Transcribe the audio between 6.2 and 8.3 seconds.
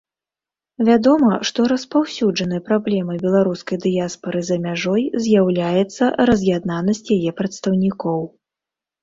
раз'яднанасць яе прадстаўнікоў.